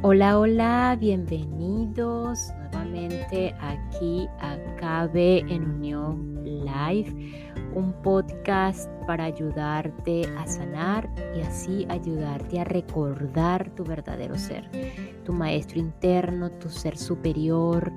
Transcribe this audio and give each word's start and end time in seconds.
Hola, 0.00 0.38
hola, 0.38 0.96
bienvenidos 1.00 2.52
nuevamente 2.56 3.52
aquí 3.60 4.28
a 4.38 4.56
Cabe 4.76 5.40
en 5.40 5.68
Unión 5.68 6.44
Live, 6.44 7.12
un 7.74 7.92
podcast 8.04 8.88
para 9.08 9.24
ayudarte 9.24 10.22
a 10.38 10.46
sanar 10.46 11.10
y 11.36 11.40
así 11.40 11.84
ayudarte 11.88 12.60
a 12.60 12.64
recordar 12.64 13.70
tu 13.70 13.82
verdadero 13.82 14.38
ser, 14.38 14.70
tu 15.24 15.32
maestro 15.32 15.80
interno, 15.80 16.48
tu 16.48 16.68
ser 16.68 16.96
superior, 16.96 17.90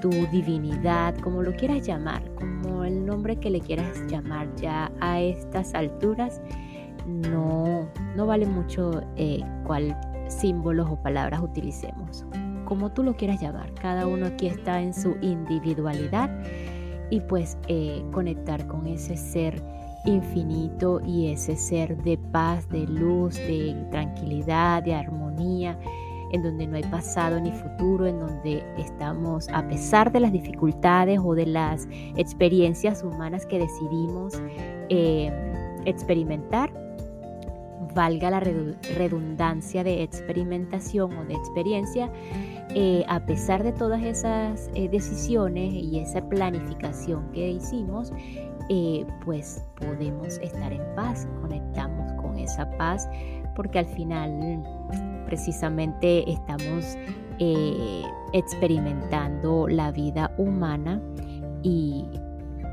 tu 0.00 0.10
divinidad, 0.30 1.16
como 1.16 1.42
lo 1.42 1.52
quieras 1.56 1.84
llamar, 1.84 2.22
como 2.36 2.84
el 2.84 3.04
nombre 3.04 3.40
que 3.40 3.50
le 3.50 3.60
quieras 3.60 4.06
llamar 4.06 4.54
ya 4.54 4.92
a 5.00 5.20
estas 5.20 5.74
alturas, 5.74 6.40
no, 7.08 7.90
no 8.14 8.26
vale 8.26 8.46
mucho 8.46 9.02
eh, 9.16 9.42
cuál 9.66 9.96
símbolos 10.30 10.88
o 10.90 10.96
palabras 10.96 11.40
utilicemos, 11.40 12.24
como 12.64 12.92
tú 12.92 13.02
lo 13.02 13.16
quieras 13.16 13.40
llamar. 13.40 13.72
Cada 13.74 14.06
uno 14.06 14.26
aquí 14.26 14.46
está 14.46 14.80
en 14.80 14.94
su 14.94 15.16
individualidad 15.20 16.30
y 17.10 17.20
pues 17.20 17.58
eh, 17.68 18.02
conectar 18.12 18.66
con 18.66 18.86
ese 18.86 19.16
ser 19.16 19.62
infinito 20.04 21.00
y 21.04 21.28
ese 21.32 21.56
ser 21.56 21.96
de 22.02 22.16
paz, 22.16 22.68
de 22.68 22.86
luz, 22.86 23.34
de 23.36 23.76
tranquilidad, 23.90 24.82
de 24.82 24.94
armonía, 24.94 25.78
en 26.32 26.42
donde 26.42 26.66
no 26.66 26.76
hay 26.76 26.84
pasado 26.84 27.40
ni 27.40 27.50
futuro, 27.52 28.06
en 28.06 28.18
donde 28.18 28.64
estamos, 28.78 29.48
a 29.48 29.66
pesar 29.68 30.12
de 30.12 30.20
las 30.20 30.32
dificultades 30.32 31.18
o 31.22 31.34
de 31.34 31.46
las 31.46 31.88
experiencias 32.16 33.02
humanas 33.02 33.46
que 33.46 33.58
decidimos 33.58 34.40
eh, 34.88 35.32
experimentar, 35.84 36.72
valga 37.94 38.30
la 38.30 38.40
redundancia 38.40 39.84
de 39.84 40.02
experimentación 40.02 41.16
o 41.16 41.24
de 41.24 41.34
experiencia, 41.34 42.10
eh, 42.74 43.04
a 43.08 43.20
pesar 43.26 43.62
de 43.62 43.72
todas 43.72 44.02
esas 44.02 44.70
eh, 44.74 44.88
decisiones 44.88 45.72
y 45.72 45.98
esa 45.98 46.28
planificación 46.28 47.30
que 47.32 47.50
hicimos, 47.50 48.12
eh, 48.68 49.04
pues 49.24 49.64
podemos 49.76 50.38
estar 50.38 50.72
en 50.72 50.82
paz, 50.94 51.26
conectamos 51.40 52.12
con 52.22 52.38
esa 52.38 52.70
paz, 52.76 53.08
porque 53.56 53.80
al 53.80 53.86
final 53.86 54.62
precisamente 55.26 56.30
estamos 56.30 56.96
experimentando 58.34 59.66
la 59.66 59.90
vida 59.92 60.30
humana 60.36 61.00
y 61.62 62.04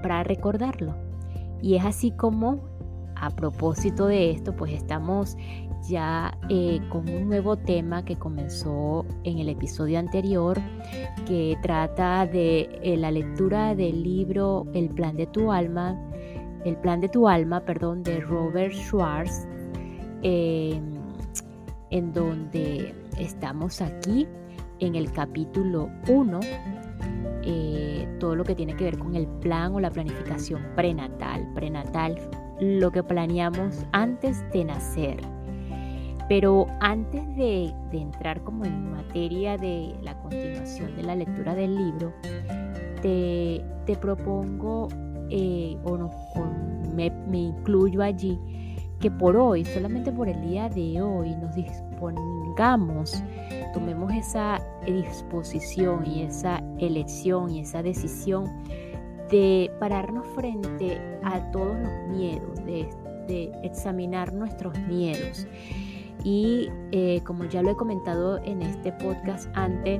para 0.01 0.23
recordarlo. 0.23 0.93
Y 1.61 1.75
es 1.75 1.85
así 1.85 2.11
como 2.11 2.59
a 3.21 3.29
propósito 3.29 4.07
de 4.07 4.31
esto, 4.31 4.55
pues 4.55 4.73
estamos 4.73 5.37
ya 5.87 6.37
eh, 6.49 6.79
con 6.89 7.07
un 7.09 7.27
nuevo 7.27 7.55
tema 7.55 8.03
que 8.03 8.15
comenzó 8.15 9.05
en 9.23 9.39
el 9.39 9.49
episodio 9.49 9.99
anterior, 9.99 10.59
que 11.25 11.57
trata 11.61 12.25
de 12.25 12.69
eh, 12.83 12.97
la 12.97 13.11
lectura 13.11 13.75
del 13.75 14.03
libro 14.03 14.65
El 14.73 14.89
plan 14.89 15.15
de 15.15 15.27
tu 15.27 15.51
alma, 15.51 15.99
el 16.65 16.75
plan 16.77 16.99
de 16.99 17.09
tu 17.09 17.27
alma, 17.27 17.61
perdón, 17.61 18.03
de 18.03 18.19
Robert 18.19 18.73
Schwartz, 18.73 19.47
em, 20.23 20.95
en 21.89 22.13
donde 22.13 22.93
estamos 23.17 23.81
aquí 23.81 24.27
en 24.79 24.95
el 24.95 25.11
capítulo 25.11 25.89
1 26.09 26.39
eh, 27.49 28.05
todo 28.19 28.35
lo 28.35 28.43
que 28.43 28.55
tiene 28.55 28.75
que 28.75 28.83
ver 28.83 28.97
con 28.97 29.15
el 29.15 29.25
plan 29.25 29.73
o 29.73 29.79
la 29.79 29.89
planificación 29.89 30.61
prenatal. 30.75 31.47
Prenatal 31.53 32.17
lo 32.59 32.91
que 32.91 33.03
planeamos 33.03 33.85
antes 33.91 34.43
de 34.51 34.65
nacer. 34.65 35.17
Pero 36.29 36.67
antes 36.81 37.23
de, 37.37 37.73
entrar 37.91 38.43
como 38.43 38.65
en 38.65 38.91
materia 38.91 39.57
de 39.57 39.95
la 40.01 40.17
continuación 40.19 40.95
de 40.97 41.03
la 41.03 41.15
lectura 41.15 41.55
del 41.55 41.75
libro, 41.75 42.13
te, 43.01 43.63
propongo, 44.01 44.89
eh, 45.29 45.77
o, 45.85 45.97
no, 45.97 46.11
me, 46.93 47.37
incluyo 47.37 48.01
allí, 48.01 48.37
que 48.99 49.09
por 49.09 49.37
hoy, 49.37 49.63
solamente 49.63 50.11
por 50.11 50.27
el 50.27 50.41
día 50.41 50.67
de 50.67 51.01
hoy, 51.01 51.33
nos 51.35 51.55
dispongamos, 51.55 53.23
tomemos 53.73 54.11
esa 54.11 54.59
disposición 54.85 56.05
y 56.05 56.23
esa 56.23 56.61
elección 56.79 57.51
y 57.51 57.61
esa 57.61 57.81
decisión 57.83 58.45
de 59.29 59.71
pararnos 59.79 60.25
frente 60.35 61.19
a 61.23 61.51
todos 61.51 61.77
los 61.77 62.07
miedos, 62.09 62.65
de, 62.65 62.89
examinar 63.61 64.31
nuestros 64.33 64.77
miedos. 64.87 65.45
Y 66.23 66.69
eh, 66.91 67.21
como 67.25 67.43
ya 67.45 67.61
lo 67.61 67.71
he 67.71 67.75
comentado 67.75 68.41
en 68.43 68.61
este 68.61 68.93
podcast 68.93 69.49
antes, 69.53 69.99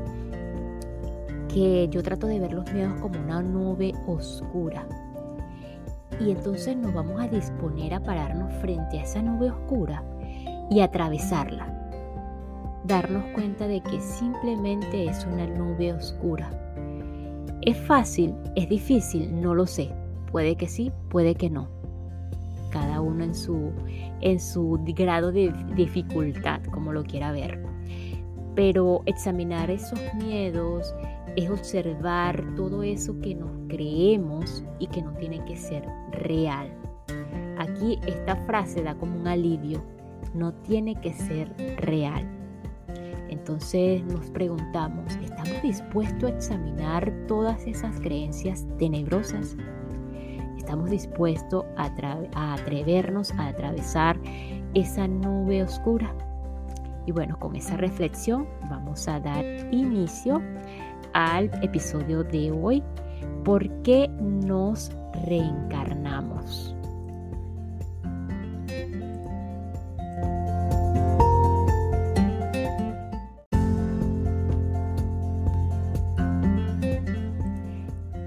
que 1.53 1.89
yo 1.89 2.01
trato 2.03 2.27
de 2.27 2.39
ver 2.39 2.53
los 2.53 2.71
miedos 2.71 2.99
como 3.01 3.19
una 3.19 3.41
nube 3.41 3.93
oscura. 4.07 4.87
Y 6.21 6.31
entonces 6.31 6.77
nos 6.77 6.93
vamos 6.93 7.21
a 7.21 7.27
disponer 7.27 7.93
a 7.93 7.99
pararnos 7.99 8.53
frente 8.61 8.99
a 8.99 9.03
esa 9.03 9.21
nube 9.21 9.51
oscura 9.51 10.03
y 10.69 10.79
atravesarla. 10.79 11.73
Darnos 12.85 13.25
cuenta 13.33 13.67
de 13.67 13.81
que 13.81 13.99
simplemente 13.99 15.05
es 15.05 15.25
una 15.25 15.45
nube 15.45 15.91
oscura 15.93 16.66
¿Es 17.67 17.75
fácil? 17.79 18.33
¿Es 18.55 18.69
difícil? 18.69 19.41
No 19.41 19.53
lo 19.53 19.67
sé. 19.67 19.91
Puede 20.31 20.55
que 20.55 20.69
sí, 20.69 20.89
puede 21.09 21.35
que 21.35 21.49
no. 21.49 21.67
Cada 22.71 23.01
uno 23.01 23.25
en 23.25 23.35
su, 23.35 23.73
en 24.21 24.39
su 24.39 24.79
grado 24.95 25.33
de 25.33 25.53
dificultad, 25.75 26.61
como 26.71 26.93
lo 26.93 27.03
quiera 27.03 27.33
ver. 27.33 27.61
Pero 28.55 29.01
examinar 29.05 29.69
esos 29.69 29.99
miedos 30.15 30.95
es 31.35 31.49
observar 31.49 32.41
todo 32.55 32.83
eso 32.83 33.19
que 33.19 33.35
nos 33.35 33.51
creemos 33.67 34.63
y 34.79 34.87
que 34.87 35.01
no 35.01 35.11
tiene 35.15 35.43
que 35.43 35.57
ser 35.57 35.83
real. 36.11 36.71
Aquí 37.57 37.99
esta 38.07 38.37
frase 38.45 38.81
da 38.81 38.95
como 38.95 39.19
un 39.19 39.27
alivio. 39.27 39.83
No 40.33 40.53
tiene 40.53 40.95
que 41.01 41.11
ser 41.11 41.53
real. 41.81 42.36
Entonces 43.47 44.03
nos 44.03 44.29
preguntamos, 44.31 45.15
¿estamos 45.23 45.61
dispuestos 45.61 46.29
a 46.29 46.35
examinar 46.35 47.13
todas 47.29 47.65
esas 47.65 47.97
creencias 48.01 48.65
tenebrosas? 48.77 49.55
¿Estamos 50.57 50.89
dispuestos 50.89 51.63
a, 51.77 51.89
atrevernos 52.53 53.31
a 53.31 53.47
atravesar 53.47 54.19
esa 54.73 55.07
nube 55.07 55.63
oscura? 55.63 56.13
Y 57.05 57.13
bueno, 57.13 57.39
con 57.39 57.55
esa 57.55 57.77
reflexión 57.77 58.49
vamos 58.69 59.07
a 59.07 59.21
dar 59.21 59.45
inicio 59.71 60.41
al 61.13 61.45
episodio 61.63 62.25
de 62.25 62.51
hoy. 62.51 62.83
¿Por 63.45 63.65
qué 63.83 64.09
nos 64.19 64.91
reencarnamos? 65.25 66.76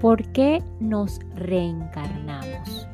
¿Por 0.01 0.23
qué 0.31 0.63
nos 0.79 1.19
reencarnamos? 1.35 2.87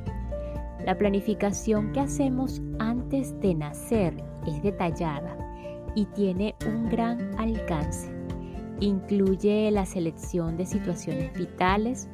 La 0.85 0.97
planificación 0.97 1.93
que 1.93 2.01
hacemos 2.01 2.61
antes 2.79 3.39
de 3.39 3.55
nacer 3.55 4.21
es 4.45 4.61
detallada 4.61 5.37
y 5.95 6.03
tiene 6.07 6.53
un 6.67 6.89
gran 6.89 7.33
alcance. 7.39 8.11
Incluye 8.81 9.71
la 9.71 9.85
selección 9.85 10.57
de 10.57 10.65
situaciones 10.65 11.31
vitales, 11.31 12.09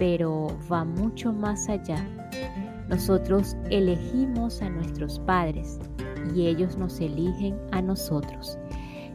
pero 0.00 0.48
va 0.70 0.84
mucho 0.84 1.32
más 1.32 1.68
allá. 1.68 2.04
Nosotros 2.88 3.56
elegimos 3.70 4.60
a 4.60 4.70
nuestros 4.70 5.20
padres 5.20 5.78
y 6.34 6.48
ellos 6.48 6.76
nos 6.76 6.98
eligen 6.98 7.56
a 7.70 7.80
nosotros. 7.80 8.58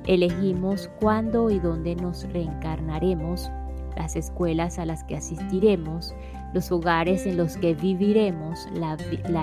Elegimos 0.05 0.89
cuándo 1.01 1.49
y 1.49 1.59
dónde 1.59 1.97
nos 1.97 2.23
reencarnaremos 2.31 3.51
las 3.97 4.15
escuelas 4.15 4.77
a 4.77 4.85
las 4.85 5.03
que 5.03 5.17
asistiremos, 5.17 6.15
los 6.53 6.71
hogares 6.71 7.25
en 7.25 7.35
los 7.35 7.57
que 7.57 7.73
viviremos, 7.73 8.67
la, 8.73 8.95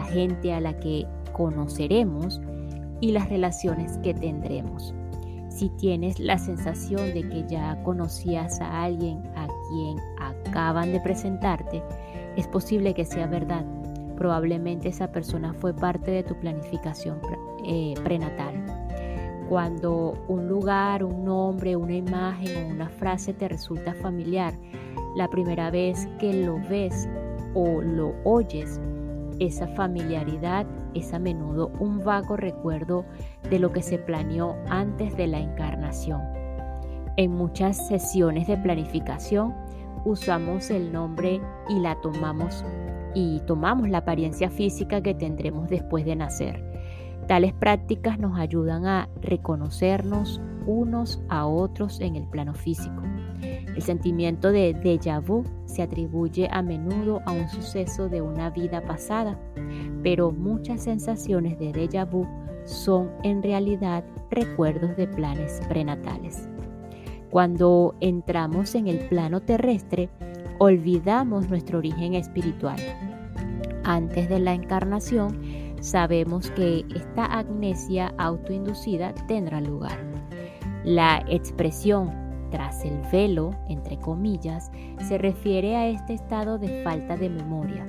gente 0.05 0.53
a 0.53 0.61
la 0.61 0.79
que 0.79 1.07
conoceremos, 1.33 2.41
y 3.01 3.11
las 3.11 3.29
relaciones 3.29 3.99
que 3.99 4.15
tendremos. 4.15 4.95
Si 5.49 5.69
tienes 5.71 6.19
la 6.19 6.39
sensación 6.39 7.13
de 7.13 7.29
que 7.29 7.45
ya 7.49 7.83
conocías 7.83 8.61
a 8.61 8.85
alguien 8.85 9.23
a 9.37 9.47
quien 9.69 9.99
acaban 10.21 10.93
de 10.93 11.01
presentarte, 11.01 11.83
es 12.37 12.47
posible 12.47 12.95
que 12.95 13.05
sea 13.05 13.27
verdad. 13.27 13.65
Probablemente 14.17 14.89
esa 14.89 15.11
persona 15.11 15.53
fue 15.53 15.75
parte 15.75 16.13
de 16.13 16.23
tu 16.23 16.35
planificación 16.37 17.19
eh, 17.67 17.95
prenatal. 18.05 18.55
Cuando 19.55 20.15
un 20.27 20.49
lugar, 20.49 21.05
un 21.05 21.25
nombre, 21.25 21.77
una 21.77 21.95
imagen 21.95 22.57
o 22.57 22.75
una 22.75 22.89
frase 22.89 23.33
te 23.33 23.47
resulta 23.47 23.95
familiar, 23.95 24.53
la 25.15 25.31
primera 25.31 25.71
vez 25.71 26.09
que 26.19 26.45
lo 26.45 26.59
ves 26.69 27.09
o 27.55 27.81
lo 27.81 28.17
oyes, 28.25 28.81
esa 29.39 29.69
familiaridad 29.69 30.67
es 30.95 31.15
a 31.15 31.21
menudo 31.21 31.71
un 31.79 32.01
vago 32.01 32.37
recuerdo 32.37 33.05
de 33.49 33.61
lo 33.61 33.71
que 33.71 33.83
se 33.83 33.97
planeó 33.97 34.57
antes 34.71 35.17
de 35.17 35.29
la 35.29 35.39
encarnación. 35.39 36.21
En 37.17 37.31
muchas 37.31 37.87
sesiones 37.87 38.49
de 38.49 38.57
planificación 38.57 39.55
usamos 40.05 40.69
el 40.71 40.93
nombre 40.93 41.41
y 41.69 41.79
la 41.79 41.95
tomamos 42.01 42.65
y 43.15 43.39
tomamos 43.47 43.89
la 43.89 43.99
apariencia 43.99 44.51
física 44.51 45.01
que 45.01 45.15
tendremos 45.15 45.69
después 45.69 46.05
de 46.05 46.17
nacer. 46.17 46.74
Tales 47.27 47.55
prácticas 47.55 48.19
nos 48.19 48.39
ayudan 48.39 48.87
a 48.87 49.09
reconocernos 49.23 50.41
unos 50.67 51.23
a 51.29 51.47
otros 51.47 52.01
en 52.01 52.17
el 52.17 52.25
plano 52.25 52.55
físico. 52.55 53.03
El 53.43 53.83
sentimiento 53.83 54.53
de 54.53 54.75
déjà 54.75 55.21
vu 55.21 55.45
se 55.65 55.83
atribuye 55.83 56.49
a 56.51 56.63
menudo 56.63 57.23
a 57.27 57.33
un 57.33 57.49
suceso 57.49 58.09
de 58.09 58.21
una 58.21 58.51
vida 58.51 58.83
pasada, 58.83 59.39
pero 60.03 60.33
muchas 60.33 60.83
sensaciones 60.83 61.59
de 61.59 61.73
déjà 61.73 62.09
vu 62.09 62.27
son 62.65 63.11
en 63.23 63.43
realidad 63.43 64.05
recuerdos 64.31 64.97
de 64.97 65.07
planes 65.09 65.61
prenatales. 65.69 66.49
Cuando 67.31 67.95
entramos 68.01 68.75
en 68.75 68.87
el 68.87 69.09
plano 69.09 69.41
terrestre, 69.41 70.09
olvidamos 70.59 71.49
nuestro 71.49 71.79
origen 71.79 72.15
espiritual. 72.15 72.77
Antes 73.83 74.29
de 74.29 74.39
la 74.39 74.55
encarnación, 74.55 75.39
sabemos 75.85 76.51
que 76.53 76.83
esta 76.95 77.27
amnesia 77.27 78.15
autoinducida 78.17 79.15
tendrá 79.29 79.61
lugar. 79.61 79.99
La 80.83 81.23
expresión 81.29 82.11
tras 82.51 82.85
el 82.87 82.99
velo, 83.13 83.51
entre 83.69 83.99
comillas, 83.99 84.71
se 85.07 85.19
refiere 85.19 85.77
a 85.77 85.89
este 85.89 86.15
estado 86.15 86.59
de 86.59 86.83
falta 86.83 87.17
de 87.17 87.29
memoria. 87.29 87.87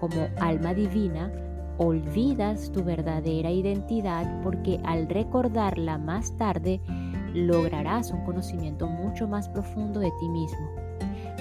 Como 0.00 0.28
alma 0.40 0.72
divina, 0.72 1.30
olvidas 1.76 2.72
tu 2.72 2.82
verdadera 2.82 3.50
identidad 3.50 4.40
porque 4.42 4.80
al 4.84 5.06
recordarla 5.06 5.98
más 5.98 6.34
tarde 6.38 6.80
lograrás 7.34 8.12
un 8.12 8.24
conocimiento 8.24 8.86
mucho 8.86 9.28
más 9.28 9.46
profundo 9.50 10.00
de 10.00 10.10
ti 10.20 10.28
mismo. 10.30 10.70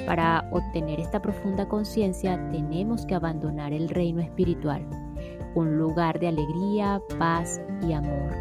Para 0.06 0.50
obtener 0.52 1.00
esta 1.00 1.22
profunda 1.22 1.70
conciencia 1.70 2.50
tenemos 2.52 3.06
que 3.06 3.16
abandonar 3.16 3.72
el 3.72 3.88
reino 3.88 4.22
espiritual 4.22 4.86
un 5.56 5.78
lugar 5.78 6.20
de 6.20 6.28
alegría, 6.28 7.02
paz 7.18 7.62
y 7.88 7.94
amor, 7.94 8.32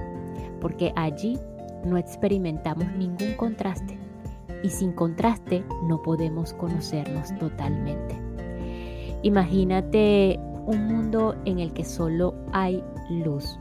porque 0.60 0.92
allí 0.96 1.38
no 1.84 1.96
experimentamos 1.96 2.86
ningún 2.92 3.34
contraste 3.36 3.98
y 4.62 4.70
sin 4.70 4.92
contraste 4.92 5.64
no 5.88 6.02
podemos 6.02 6.52
conocernos 6.54 7.36
totalmente. 7.38 8.18
Imagínate 9.22 10.38
un 10.66 10.86
mundo 10.86 11.34
en 11.44 11.58
el 11.58 11.72
que 11.72 11.84
solo 11.84 12.34
hay 12.52 12.82
luz. 13.10 13.58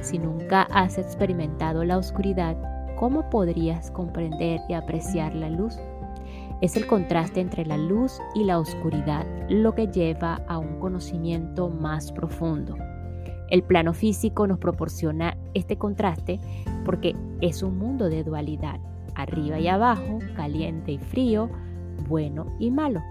Si 0.00 0.18
nunca 0.18 0.62
has 0.70 0.98
experimentado 0.98 1.84
la 1.84 1.98
oscuridad, 1.98 2.56
¿cómo 2.96 3.28
podrías 3.30 3.90
comprender 3.90 4.60
y 4.68 4.74
apreciar 4.74 5.34
la 5.34 5.50
luz? 5.50 5.78
Es 6.64 6.76
el 6.76 6.86
contraste 6.86 7.42
entre 7.42 7.66
la 7.66 7.76
luz 7.76 8.22
y 8.34 8.42
la 8.42 8.58
oscuridad 8.58 9.26
lo 9.50 9.74
que 9.74 9.88
lleva 9.88 10.40
a 10.48 10.56
un 10.56 10.80
conocimiento 10.80 11.68
más 11.68 12.10
profundo. 12.10 12.74
El 13.50 13.62
plano 13.62 13.92
físico 13.92 14.46
nos 14.46 14.58
proporciona 14.58 15.36
este 15.52 15.76
contraste 15.76 16.40
porque 16.86 17.14
es 17.42 17.62
un 17.62 17.76
mundo 17.76 18.08
de 18.08 18.24
dualidad, 18.24 18.80
arriba 19.14 19.60
y 19.60 19.68
abajo, 19.68 20.20
caliente 20.36 20.92
y 20.92 20.98
frío, 20.98 21.50
bueno 22.08 22.46
y 22.58 22.70
malo. 22.70 23.02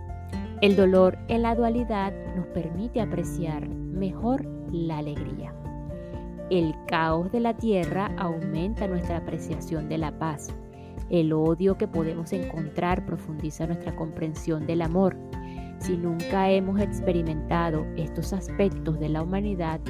El 0.63 0.75
dolor 0.75 1.19
en 1.27 1.43
la 1.43 1.53
dualidad 1.53 2.11
nos 2.35 2.47
permite 2.47 3.01
apreciar 3.01 3.69
mejor 3.69 4.47
la 4.71 4.97
alegría. 4.97 5.53
El 6.49 6.73
caos 6.87 7.31
de 7.31 7.39
la 7.39 7.55
tierra 7.55 8.15
aumenta 8.17 8.87
nuestra 8.87 9.17
apreciación 9.17 9.89
de 9.89 9.99
la 9.99 10.17
paz. 10.17 10.51
El 11.09 11.33
odio 11.33 11.77
que 11.77 11.87
podemos 11.87 12.31
encontrar 12.33 13.05
profundiza 13.05 13.67
nuestra 13.67 13.95
comprensión 13.95 14.65
del 14.65 14.81
amor. 14.81 15.17
Si 15.79 15.97
nunca 15.97 16.49
hemos 16.49 16.79
experimentado 16.79 17.85
estos 17.97 18.33
aspectos 18.33 18.99
de 18.99 19.09
la 19.09 19.21
humanidad, 19.21 19.81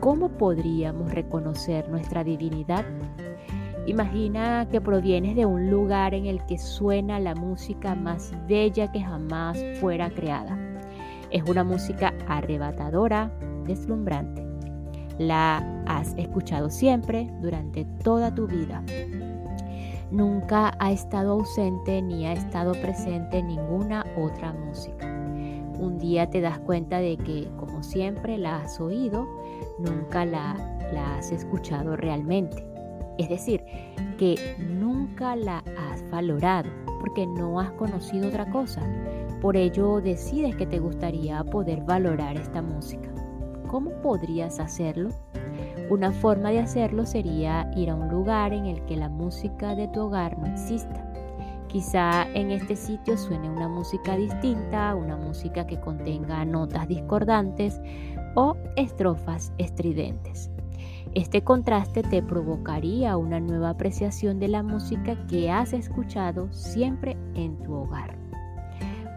¿cómo 0.00 0.30
podríamos 0.30 1.12
reconocer 1.12 1.88
nuestra 1.90 2.24
divinidad? 2.24 2.84
Imagina 3.86 4.66
que 4.70 4.80
provienes 4.80 5.36
de 5.36 5.46
un 5.46 5.70
lugar 5.70 6.14
en 6.14 6.26
el 6.26 6.44
que 6.46 6.58
suena 6.58 7.20
la 7.20 7.34
música 7.34 7.94
más 7.94 8.32
bella 8.46 8.90
que 8.90 9.00
jamás 9.00 9.58
fuera 9.80 10.10
creada. 10.10 10.58
Es 11.30 11.42
una 11.48 11.64
música 11.64 12.14
arrebatadora, 12.26 13.30
deslumbrante. 13.66 14.46
La 15.18 15.58
has 15.86 16.14
escuchado 16.16 16.70
siempre 16.70 17.30
durante 17.40 17.84
toda 18.02 18.34
tu 18.34 18.46
vida 18.46 18.82
nunca 20.10 20.74
ha 20.78 20.92
estado 20.92 21.32
ausente 21.32 22.00
ni 22.02 22.26
ha 22.26 22.32
estado 22.32 22.72
presente 22.72 23.42
ninguna 23.42 24.04
otra 24.16 24.52
música. 24.52 25.06
Un 25.78 25.98
día 25.98 26.28
te 26.28 26.40
das 26.40 26.58
cuenta 26.60 26.98
de 26.98 27.16
que, 27.16 27.48
como 27.56 27.82
siempre, 27.82 28.36
la 28.36 28.62
has 28.62 28.80
oído, 28.80 29.28
nunca 29.78 30.24
la, 30.24 30.56
has 31.16 31.30
escuchado 31.30 31.96
realmente. 31.96 32.66
Es 33.18 33.28
decir, 33.28 33.64
que 34.16 34.56
nunca 34.58 35.36
la 35.36 35.58
has 35.58 36.08
valorado 36.10 36.70
porque 37.00 37.26
no 37.26 37.60
has 37.60 37.70
conocido 37.72 38.28
otra 38.28 38.50
cosa. 38.50 38.82
Por 39.40 39.56
ello 39.56 40.00
decides 40.00 40.56
que 40.56 40.66
te 40.66 40.80
gustaría 40.80 41.44
poder 41.44 41.82
valorar 41.82 42.36
esta 42.36 42.60
música. 42.60 43.08
¿Cómo 43.68 43.90
podrías 44.02 44.58
hacerlo? 44.58 45.10
Una 45.90 46.12
forma 46.12 46.50
de 46.50 46.58
hacerlo 46.58 47.06
sería 47.06 47.70
ir 47.74 47.88
a 47.88 47.94
un 47.94 48.08
lugar 48.08 48.52
en 48.52 48.66
el 48.66 48.84
que 48.84 48.94
la 48.94 49.08
música 49.08 49.74
de 49.74 49.88
tu 49.88 50.00
hogar 50.02 50.38
no 50.38 50.46
exista. 50.46 51.02
Quizá 51.66 52.28
en 52.34 52.50
este 52.50 52.76
sitio 52.76 53.16
suene 53.16 53.48
una 53.48 53.68
música 53.68 54.14
distinta, 54.14 54.94
una 54.94 55.16
música 55.16 55.66
que 55.66 55.80
contenga 55.80 56.44
notas 56.44 56.88
discordantes 56.88 57.80
o 58.34 58.54
estrofas 58.76 59.52
estridentes. 59.56 60.50
Este 61.14 61.42
contraste 61.42 62.02
te 62.02 62.22
provocaría 62.22 63.16
una 63.16 63.40
nueva 63.40 63.70
apreciación 63.70 64.38
de 64.38 64.48
la 64.48 64.62
música 64.62 65.16
que 65.26 65.50
has 65.50 65.72
escuchado 65.72 66.52
siempre 66.52 67.16
en 67.34 67.56
tu 67.62 67.72
hogar. 67.72 68.18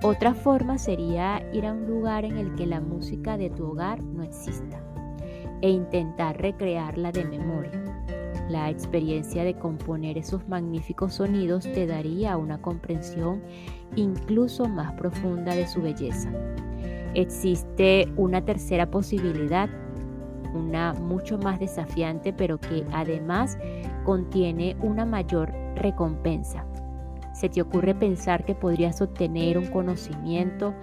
Otra 0.03 0.33
forma 0.33 0.77
sería 0.77 1.43
ir 1.51 1.65
a 1.65 1.73
un 1.73 1.85
lugar 1.85 2.23
en 2.23 2.37
el 2.37 2.55
que 2.55 2.65
la 2.65 2.79
música 2.79 3.37
de 3.37 3.49
tu 3.49 3.65
hogar 3.65 4.01
no 4.01 4.23
exista 4.23 4.81
e 5.61 5.69
intentar 5.69 6.37
recrearla 6.41 7.11
de 7.11 7.25
memoria. 7.25 7.71
La 8.49 8.69
experiencia 8.69 9.43
de 9.45 9.53
componer 9.53 10.17
esos 10.17 10.47
magníficos 10.49 11.13
sonidos 11.13 11.63
te 11.63 11.87
daría 11.87 12.35
una 12.35 12.61
comprensión 12.61 13.41
incluso 13.95 14.67
más 14.67 14.93
profunda 14.93 15.55
de 15.55 15.67
su 15.67 15.81
belleza. 15.81 16.29
Existe 17.13 18.11
una 18.17 18.43
tercera 18.43 18.91
posibilidad, 18.91 19.69
una 20.53 20.93
mucho 20.93 21.37
más 21.37 21.59
desafiante, 21.59 22.33
pero 22.33 22.59
que 22.59 22.85
además 22.91 23.57
contiene 24.03 24.75
una 24.81 25.05
mayor 25.05 25.51
recompensa. 25.75 26.65
¿Se 27.33 27.47
te 27.47 27.61
ocurre 27.61 27.95
pensar 27.95 28.43
que 28.43 28.55
podrías 28.55 29.01
obtener 29.01 29.57
un 29.57 29.67
conocimiento 29.67 30.73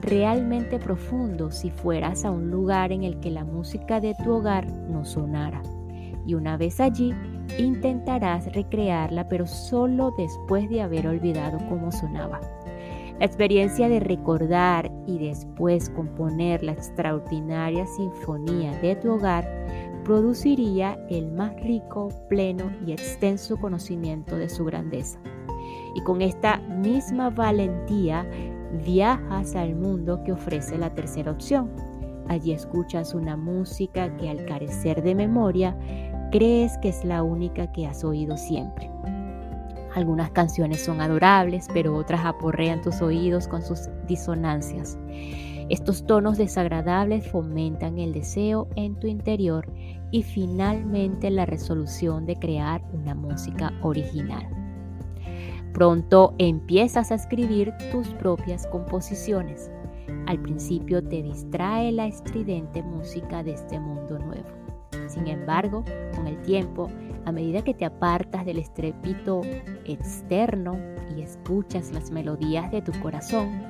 realmente 0.00 0.78
profundo 0.78 1.50
si 1.50 1.70
fueras 1.70 2.24
a 2.24 2.30
un 2.30 2.50
lugar 2.50 2.92
en 2.92 3.04
el 3.04 3.18
que 3.20 3.30
la 3.30 3.44
música 3.44 4.00
de 4.00 4.14
tu 4.22 4.32
hogar 4.32 4.66
no 4.66 5.04
sonara. 5.04 5.62
Y 6.26 6.34
una 6.34 6.56
vez 6.56 6.80
allí, 6.80 7.14
intentarás 7.58 8.52
recrearla, 8.52 9.28
pero 9.28 9.46
solo 9.46 10.12
después 10.18 10.68
de 10.68 10.82
haber 10.82 11.06
olvidado 11.06 11.58
cómo 11.68 11.92
sonaba. 11.92 12.40
La 13.18 13.24
experiencia 13.24 13.88
de 13.88 14.00
recordar 14.00 14.90
y 15.06 15.18
después 15.18 15.88
componer 15.88 16.62
la 16.62 16.72
extraordinaria 16.72 17.86
sinfonía 17.86 18.72
de 18.80 18.96
tu 18.96 19.12
hogar 19.12 19.48
produciría 20.04 20.98
el 21.08 21.32
más 21.32 21.58
rico, 21.62 22.08
pleno 22.28 22.70
y 22.86 22.92
extenso 22.92 23.56
conocimiento 23.56 24.36
de 24.36 24.50
su 24.50 24.66
grandeza. 24.66 25.18
Y 25.94 26.02
con 26.02 26.20
esta 26.20 26.58
misma 26.58 27.30
valentía 27.30 28.26
viajas 28.84 29.54
al 29.54 29.74
mundo 29.74 30.22
que 30.24 30.32
ofrece 30.32 30.78
la 30.78 30.94
tercera 30.94 31.32
opción. 31.32 31.70
Allí 32.28 32.52
escuchas 32.52 33.14
una 33.14 33.36
música 33.36 34.14
que 34.16 34.28
al 34.28 34.44
carecer 34.46 35.02
de 35.02 35.14
memoria 35.14 35.76
crees 36.32 36.76
que 36.78 36.88
es 36.88 37.04
la 37.04 37.22
única 37.22 37.70
que 37.72 37.86
has 37.86 38.04
oído 38.04 38.36
siempre. 38.36 38.90
Algunas 39.94 40.30
canciones 40.30 40.84
son 40.84 41.00
adorables, 41.00 41.68
pero 41.72 41.96
otras 41.96 42.24
aporrean 42.24 42.82
tus 42.82 43.00
oídos 43.00 43.48
con 43.48 43.62
sus 43.62 43.88
disonancias. 44.06 44.98
Estos 45.68 46.06
tonos 46.06 46.36
desagradables 46.36 47.26
fomentan 47.26 47.98
el 47.98 48.12
deseo 48.12 48.68
en 48.76 48.94
tu 49.00 49.06
interior 49.06 49.66
y 50.10 50.22
finalmente 50.22 51.30
la 51.30 51.46
resolución 51.46 52.26
de 52.26 52.36
crear 52.36 52.82
una 52.92 53.14
música 53.14 53.72
original. 53.82 54.65
Pronto 55.76 56.34
empiezas 56.38 57.12
a 57.12 57.16
escribir 57.16 57.70
tus 57.92 58.08
propias 58.14 58.66
composiciones. 58.68 59.70
Al 60.24 60.40
principio 60.40 61.06
te 61.06 61.22
distrae 61.22 61.92
la 61.92 62.06
estridente 62.06 62.82
música 62.82 63.42
de 63.42 63.52
este 63.52 63.78
mundo 63.78 64.18
nuevo. 64.18 64.48
Sin 65.06 65.26
embargo, 65.26 65.84
con 66.14 66.28
el 66.28 66.40
tiempo, 66.40 66.88
a 67.26 67.30
medida 67.30 67.60
que 67.60 67.74
te 67.74 67.84
apartas 67.84 68.46
del 68.46 68.58
estrépito 68.58 69.42
externo 69.84 70.78
y 71.14 71.20
escuchas 71.20 71.92
las 71.92 72.10
melodías 72.10 72.70
de 72.70 72.80
tu 72.80 72.98
corazón, 73.02 73.62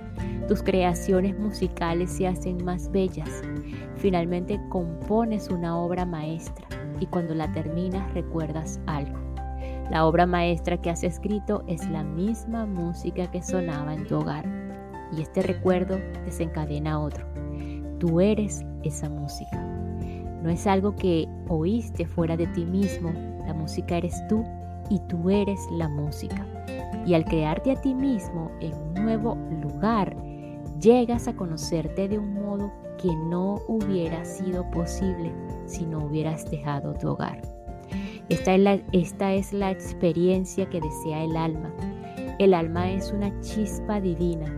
tus 0.46 0.62
creaciones 0.62 1.36
musicales 1.36 2.12
se 2.12 2.28
hacen 2.28 2.64
más 2.64 2.88
bellas. 2.92 3.42
Finalmente 3.96 4.60
compones 4.68 5.48
una 5.48 5.76
obra 5.76 6.06
maestra 6.06 6.68
y 7.00 7.06
cuando 7.06 7.34
la 7.34 7.50
terminas 7.50 8.14
recuerdas 8.14 8.78
algo. 8.86 9.25
La 9.90 10.04
obra 10.04 10.26
maestra 10.26 10.78
que 10.78 10.90
has 10.90 11.04
escrito 11.04 11.62
es 11.68 11.88
la 11.90 12.02
misma 12.02 12.66
música 12.66 13.30
que 13.30 13.42
sonaba 13.42 13.94
en 13.94 14.06
tu 14.06 14.16
hogar 14.16 14.44
y 15.16 15.22
este 15.22 15.42
recuerdo 15.42 15.98
desencadena 16.24 17.00
otro. 17.00 17.24
Tú 17.98 18.20
eres 18.20 18.64
esa 18.82 19.08
música. 19.08 19.62
No 20.42 20.50
es 20.50 20.66
algo 20.66 20.96
que 20.96 21.28
oíste 21.48 22.04
fuera 22.04 22.36
de 22.36 22.46
ti 22.48 22.64
mismo, 22.64 23.12
la 23.46 23.54
música 23.54 23.96
eres 23.96 24.26
tú 24.28 24.44
y 24.90 24.98
tú 25.08 25.30
eres 25.30 25.60
la 25.72 25.88
música. 25.88 26.44
Y 27.06 27.14
al 27.14 27.24
crearte 27.24 27.70
a 27.70 27.80
ti 27.80 27.94
mismo 27.94 28.50
en 28.60 28.74
un 28.74 28.94
nuevo 28.94 29.36
lugar, 29.62 30.16
llegas 30.80 31.28
a 31.28 31.36
conocerte 31.36 32.08
de 32.08 32.18
un 32.18 32.34
modo 32.34 32.72
que 32.98 33.14
no 33.14 33.60
hubiera 33.68 34.24
sido 34.24 34.68
posible 34.70 35.32
si 35.66 35.86
no 35.86 36.04
hubieras 36.04 36.50
dejado 36.50 36.94
tu 36.94 37.10
hogar. 37.10 37.55
Esta 38.28 38.54
es, 39.34 39.52
la, 39.52 39.70
experiencia 39.70 40.68
que 40.68 40.80
desea 40.80 41.22
el 41.22 41.36
alma. 41.36 41.72
El 42.40 42.54
alma 42.54 42.90
es 42.90 43.12
una 43.12 43.40
chispa 43.40 44.00
divina. 44.00 44.52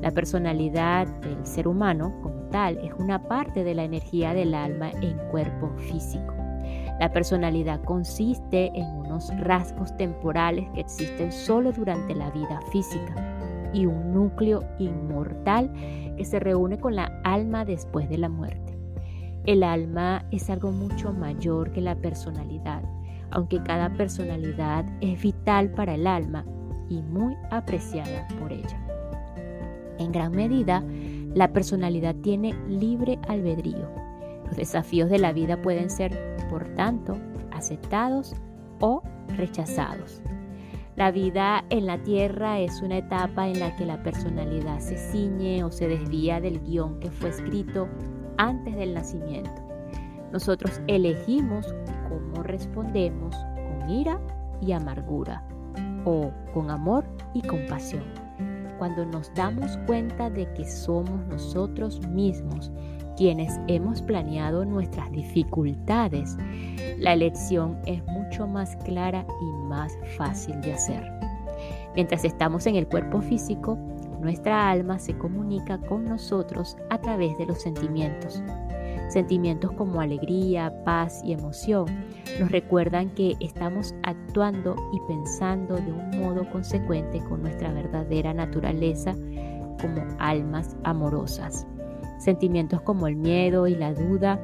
La 0.00 0.12
personalidad 0.12 1.08
del 1.22 1.44
ser 1.44 1.66
humano 1.66 2.14
como 2.22 2.42
tal 2.50 2.78
es 2.78 2.92
una 2.96 3.20
parte 3.20 3.64
de 3.64 3.74
la 3.74 3.82
energía 3.82 4.34
del 4.34 4.54
alma 4.54 4.92
en 5.02 5.18
cuerpo 5.32 5.68
físico. 5.78 6.32
La 7.00 7.10
personalidad 7.12 7.82
consiste 7.82 8.70
en 8.72 8.86
unos 8.86 9.36
rasgos 9.40 9.96
temporales 9.96 10.68
que 10.74 10.82
existen 10.82 11.32
solo 11.32 11.72
durante 11.72 12.14
la 12.14 12.30
vida 12.30 12.60
física 12.70 13.70
y 13.72 13.86
un 13.86 14.14
núcleo 14.14 14.62
inmortal 14.78 15.72
que 16.16 16.24
se 16.24 16.38
reúne 16.38 16.78
con 16.78 16.94
la 16.94 17.20
alma 17.24 17.64
después 17.64 18.08
de 18.08 18.18
la 18.18 18.28
muerte. 18.28 18.78
El 19.44 19.64
alma 19.64 20.24
es 20.30 20.50
algo 20.50 20.70
mucho 20.70 21.12
mayor 21.12 21.72
que 21.72 21.80
la 21.80 21.96
personalidad 21.96 22.82
aunque 23.30 23.62
cada 23.62 23.90
personalidad 23.90 24.84
es 25.00 25.22
vital 25.22 25.70
para 25.70 25.94
el 25.94 26.06
alma 26.06 26.44
y 26.88 27.02
muy 27.02 27.36
apreciada 27.50 28.26
por 28.38 28.52
ella. 28.52 28.78
En 29.98 30.12
gran 30.12 30.32
medida, 30.32 30.82
la 31.34 31.52
personalidad 31.52 32.14
tiene 32.16 32.54
libre 32.68 33.18
albedrío. 33.28 33.88
Los 34.46 34.56
desafíos 34.56 35.10
de 35.10 35.18
la 35.18 35.32
vida 35.32 35.60
pueden 35.60 35.90
ser, 35.90 36.36
por 36.48 36.68
tanto, 36.74 37.18
aceptados 37.52 38.34
o 38.80 39.02
rechazados. 39.36 40.22
La 40.96 41.12
vida 41.12 41.64
en 41.70 41.86
la 41.86 42.02
tierra 42.02 42.58
es 42.58 42.82
una 42.82 42.98
etapa 42.98 43.46
en 43.46 43.60
la 43.60 43.76
que 43.76 43.86
la 43.86 44.02
personalidad 44.02 44.80
se 44.80 44.96
ciñe 44.96 45.62
o 45.62 45.70
se 45.70 45.86
desvía 45.86 46.40
del 46.40 46.60
guion 46.60 46.98
que 46.98 47.10
fue 47.10 47.28
escrito 47.28 47.86
antes 48.36 48.74
del 48.74 48.94
nacimiento. 48.94 49.50
Nosotros 50.32 50.80
elegimos 50.88 51.72
cómo 52.08 52.42
respondemos 52.42 53.34
con 53.36 53.90
ira 53.90 54.20
y 54.60 54.72
amargura 54.72 55.42
o 56.04 56.30
con 56.52 56.70
amor 56.70 57.04
y 57.34 57.42
compasión. 57.42 58.04
Cuando 58.78 59.04
nos 59.04 59.32
damos 59.34 59.76
cuenta 59.86 60.30
de 60.30 60.52
que 60.54 60.64
somos 60.64 61.26
nosotros 61.26 62.00
mismos 62.08 62.70
quienes 63.16 63.58
hemos 63.66 64.00
planeado 64.00 64.64
nuestras 64.64 65.10
dificultades, 65.10 66.36
la 66.98 67.12
elección 67.14 67.76
es 67.86 68.04
mucho 68.06 68.46
más 68.46 68.76
clara 68.84 69.26
y 69.40 69.66
más 69.66 69.92
fácil 70.16 70.60
de 70.60 70.74
hacer. 70.74 71.18
Mientras 71.96 72.24
estamos 72.24 72.66
en 72.68 72.76
el 72.76 72.86
cuerpo 72.86 73.20
físico, 73.20 73.76
nuestra 74.20 74.70
alma 74.70 75.00
se 75.00 75.18
comunica 75.18 75.78
con 75.78 76.04
nosotros 76.04 76.76
a 76.90 76.98
través 76.98 77.36
de 77.38 77.46
los 77.46 77.60
sentimientos. 77.60 78.40
Sentimientos 79.08 79.72
como 79.72 80.00
alegría, 80.00 80.72
paz 80.84 81.22
y 81.24 81.32
emoción 81.32 81.86
nos 82.38 82.50
recuerdan 82.50 83.08
que 83.14 83.36
estamos 83.40 83.94
actuando 84.02 84.76
y 84.92 85.00
pensando 85.08 85.76
de 85.76 85.92
un 85.92 86.20
modo 86.20 86.48
consecuente 86.50 87.20
con 87.20 87.42
nuestra 87.42 87.72
verdadera 87.72 88.34
naturaleza 88.34 89.14
como 89.80 90.02
almas 90.18 90.76
amorosas. 90.84 91.66
Sentimientos 92.18 92.82
como 92.82 93.06
el 93.06 93.16
miedo 93.16 93.66
y 93.66 93.74
la 93.74 93.94
duda 93.94 94.38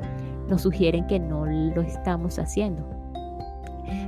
nos 0.49 0.63
sugieren 0.63 1.07
que 1.07 1.19
no 1.19 1.45
lo 1.45 1.83
estamos 1.83 2.39
haciendo. 2.39 2.89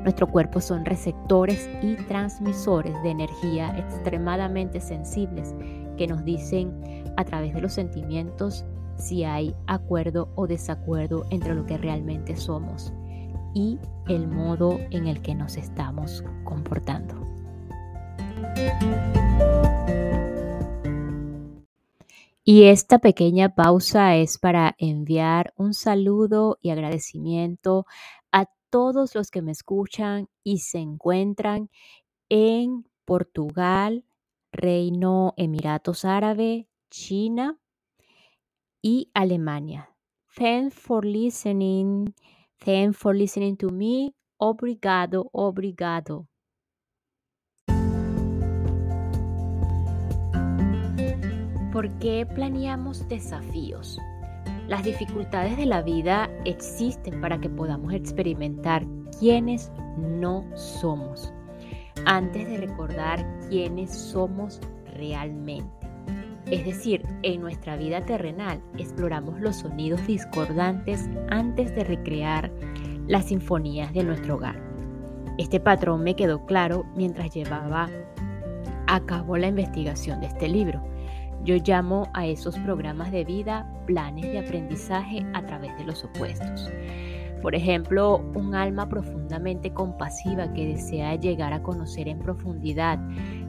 Nuestro 0.02 0.26
cuerpo 0.26 0.60
son 0.60 0.84
receptores 0.84 1.68
y 1.82 1.96
transmisores 2.06 2.94
de 3.02 3.10
energía 3.10 3.76
extremadamente 3.76 4.80
sensibles 4.80 5.54
que 5.98 6.06
nos 6.06 6.24
dicen 6.24 6.72
a 7.16 7.24
través 7.24 7.54
de 7.54 7.60
los 7.60 7.72
sentimientos 7.72 8.64
si 8.98 9.24
hay 9.24 9.54
acuerdo 9.66 10.32
o 10.36 10.46
desacuerdo 10.46 11.26
entre 11.30 11.54
lo 11.54 11.66
que 11.66 11.78
realmente 11.78 12.36
somos 12.36 12.92
y 13.54 13.78
el 14.08 14.28
modo 14.28 14.78
en 14.90 15.06
el 15.06 15.22
que 15.22 15.34
nos 15.34 15.56
estamos 15.56 16.22
comportando. 16.44 17.14
Y 22.48 22.64
esta 22.64 23.00
pequeña 23.00 23.56
pausa 23.56 24.14
es 24.14 24.38
para 24.38 24.76
enviar 24.78 25.52
un 25.56 25.74
saludo 25.74 26.58
y 26.62 26.70
agradecimiento 26.70 27.86
a 28.30 28.46
todos 28.70 29.16
los 29.16 29.32
que 29.32 29.42
me 29.42 29.50
escuchan 29.50 30.28
y 30.44 30.58
se 30.58 30.78
encuentran 30.78 31.70
en 32.28 32.86
Portugal, 33.04 34.04
Reino 34.52 35.34
Emiratos 35.36 36.04
Árabe, 36.04 36.68
China, 36.88 37.58
y 38.86 39.10
Alemania. 39.14 39.90
Thanks 40.36 40.76
for 40.76 41.04
listening. 41.04 42.14
Thanks 42.64 42.96
for 42.96 43.16
listening 43.16 43.56
to 43.56 43.70
me. 43.70 44.14
Obrigado, 44.38 45.28
obrigado. 45.32 46.28
¿Por 51.72 51.98
qué 51.98 52.24
planeamos 52.32 53.08
desafíos? 53.08 53.98
Las 54.68 54.84
dificultades 54.84 55.56
de 55.56 55.66
la 55.66 55.82
vida 55.82 56.30
existen 56.44 57.20
para 57.20 57.40
que 57.40 57.50
podamos 57.50 57.92
experimentar 57.92 58.86
quiénes 59.18 59.72
no 59.98 60.44
somos, 60.56 61.34
antes 62.04 62.48
de 62.48 62.58
recordar 62.58 63.26
quiénes 63.48 63.92
somos 63.92 64.60
realmente. 64.94 65.75
Es 66.50 66.64
decir, 66.64 67.04
en 67.22 67.40
nuestra 67.40 67.76
vida 67.76 68.00
terrenal 68.02 68.62
exploramos 68.78 69.40
los 69.40 69.56
sonidos 69.56 70.06
discordantes 70.06 71.08
antes 71.28 71.74
de 71.74 71.82
recrear 71.82 72.52
las 73.08 73.26
sinfonías 73.26 73.92
de 73.92 74.04
nuestro 74.04 74.36
hogar. 74.36 74.62
Este 75.38 75.58
patrón 75.58 76.04
me 76.04 76.14
quedó 76.14 76.46
claro 76.46 76.86
mientras 76.94 77.34
llevaba 77.34 77.88
a 78.86 79.00
cabo 79.06 79.36
la 79.36 79.48
investigación 79.48 80.20
de 80.20 80.28
este 80.28 80.48
libro. 80.48 80.84
Yo 81.42 81.56
llamo 81.56 82.08
a 82.14 82.26
esos 82.26 82.56
programas 82.60 83.10
de 83.10 83.24
vida 83.24 83.68
planes 83.86 84.30
de 84.30 84.38
aprendizaje 84.38 85.26
a 85.34 85.44
través 85.44 85.76
de 85.78 85.84
los 85.84 86.04
opuestos. 86.04 86.70
Por 87.42 87.54
ejemplo, 87.54 88.18
un 88.34 88.54
alma 88.54 88.88
profundamente 88.88 89.72
compasiva 89.72 90.52
que 90.52 90.66
desea 90.66 91.16
llegar 91.16 91.52
a 91.52 91.62
conocer 91.62 92.08
en 92.08 92.20
profundidad 92.20 92.98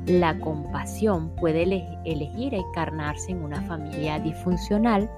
la 0.07 0.39
compasión 0.39 1.29
puede 1.35 1.63
elegir 2.05 2.53
encarnarse 2.53 3.31
en 3.31 3.43
una 3.43 3.61
familia 3.63 4.19
disfuncional. 4.19 5.11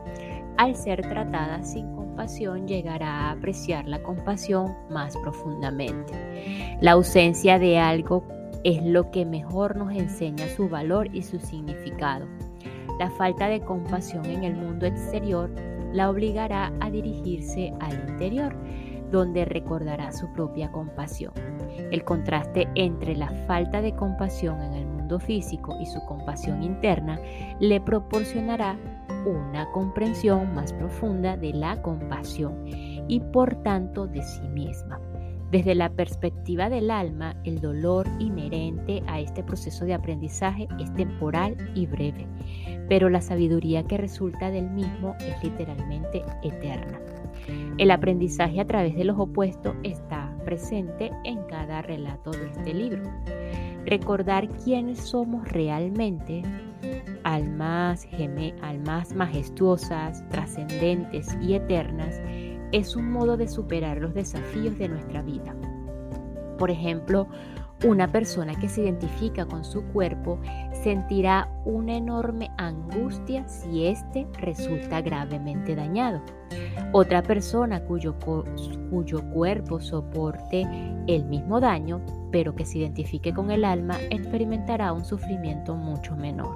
Al 0.57 0.75
ser 0.75 1.01
tratada 1.01 1.63
sin 1.63 1.95
compasión, 1.95 2.67
llegará 2.67 3.07
a 3.07 3.31
apreciar 3.31 3.87
la 3.87 4.01
compasión 4.01 4.75
más 4.89 5.15
profundamente. 5.17 6.77
La 6.81 6.93
ausencia 6.93 7.59
de 7.59 7.77
algo 7.77 8.23
es 8.63 8.83
lo 8.83 9.11
que 9.11 9.25
mejor 9.25 9.77
nos 9.77 9.93
enseña 9.93 10.47
su 10.49 10.67
valor 10.67 11.07
y 11.15 11.21
su 11.21 11.39
significado. 11.39 12.25
La 12.97 13.11
falta 13.11 13.47
de 13.47 13.61
compasión 13.61 14.25
en 14.25 14.43
el 14.43 14.55
mundo 14.55 14.85
exterior 14.85 15.49
la 15.93 16.09
obligará 16.09 16.73
a 16.79 16.89
dirigirse 16.89 17.73
al 17.79 18.09
interior. 18.09 18.55
Donde 19.11 19.45
recordará 19.45 20.11
su 20.11 20.31
propia 20.33 20.71
compasión. 20.71 21.33
El 21.91 22.03
contraste 22.03 22.67
entre 22.75 23.15
la 23.15 23.29
falta 23.47 23.81
de 23.81 23.95
compasión 23.95 24.61
en 24.61 24.73
el 24.73 24.85
mundo 24.85 25.19
físico 25.19 25.75
y 25.79 25.85
su 25.85 25.99
compasión 26.05 26.63
interna 26.63 27.19
le 27.59 27.81
proporcionará 27.81 28.77
una 29.25 29.69
comprensión 29.71 30.53
más 30.53 30.73
profunda 30.73 31.35
de 31.35 31.53
la 31.53 31.81
compasión 31.81 32.65
y 33.07 33.19
por 33.19 33.55
tanto 33.63 34.07
de 34.07 34.21
sí 34.23 34.47
misma. 34.49 34.99
Desde 35.51 35.73
la 35.73 35.89
perspectiva 35.89 36.69
del 36.69 36.91
alma, 36.91 37.35
el 37.43 37.59
dolor 37.59 38.07
inherente 38.19 39.01
a 39.07 39.19
este 39.19 39.43
proceso 39.43 39.83
de 39.83 39.95
aprendizaje 39.95 40.67
es 40.79 40.93
temporal 40.93 41.57
y 41.73 41.87
breve, 41.87 42.27
pero 42.87 43.09
la 43.09 43.19
sabiduría 43.19 43.83
que 43.83 43.97
resulta 43.97 44.51
del 44.51 44.69
mismo 44.69 45.15
es 45.19 45.43
literalmente 45.43 46.23
eterna. 46.43 46.99
El 47.77 47.91
aprendizaje 47.91 48.59
a 48.59 48.67
través 48.67 48.95
de 48.95 49.05
los 49.05 49.17
opuestos 49.17 49.75
está 49.83 50.35
presente 50.43 51.11
en 51.23 51.41
cada 51.43 51.81
relato 51.81 52.31
de 52.31 52.47
este 52.47 52.73
libro. 52.73 53.03
Recordar 53.85 54.49
quiénes 54.63 54.99
somos 54.99 55.47
realmente, 55.49 56.43
almas, 57.23 58.07
almas 58.61 59.13
majestuosas, 59.13 60.27
trascendentes 60.29 61.37
y 61.41 61.53
eternas, 61.53 62.19
es 62.71 62.95
un 62.95 63.11
modo 63.11 63.37
de 63.37 63.47
superar 63.47 63.99
los 63.99 64.13
desafíos 64.13 64.77
de 64.77 64.89
nuestra 64.89 65.21
vida. 65.21 65.55
Por 66.57 66.69
ejemplo, 66.69 67.27
una 67.85 68.11
persona 68.11 68.55
que 68.55 68.67
se 68.67 68.81
identifica 68.81 69.45
con 69.45 69.63
su 69.63 69.83
cuerpo 69.85 70.39
sentirá 70.83 71.49
una 71.65 71.95
enorme 71.95 72.51
angustia 72.57 73.47
si 73.47 73.85
éste 73.85 74.27
resulta 74.33 75.01
gravemente 75.01 75.75
dañado. 75.75 76.21
Otra 76.91 77.23
persona 77.23 77.81
cuyo, 77.83 78.15
cuyo 78.89 79.21
cuerpo 79.31 79.79
soporte 79.79 80.67
el 81.07 81.25
mismo 81.25 81.59
daño, 81.59 82.01
pero 82.31 82.55
que 82.55 82.65
se 82.65 82.79
identifique 82.79 83.33
con 83.33 83.49
el 83.49 83.63
alma, 83.63 83.97
experimentará 84.09 84.91
un 84.91 85.05
sufrimiento 85.05 85.75
mucho 85.75 86.17
menor, 86.17 86.55